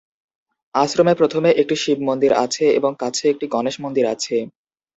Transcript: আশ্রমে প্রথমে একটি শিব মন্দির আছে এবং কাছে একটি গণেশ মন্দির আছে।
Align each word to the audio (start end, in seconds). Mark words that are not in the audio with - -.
আশ্রমে 0.75 1.13
প্রথমে 1.15 1.49
একটি 1.61 1.75
শিব 1.83 1.99
মন্দির 2.09 2.31
আছে 2.43 2.65
এবং 2.77 2.91
কাছে 2.99 3.23
একটি 3.29 3.45
গণেশ 3.47 3.75
মন্দির 3.83 4.05
আছে। 4.13 4.35